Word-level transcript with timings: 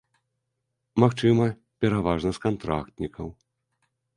Магчыма, 1.03 1.45
пераважна 1.85 2.29
з 2.39 2.45
кантрактнікаў. 2.47 3.27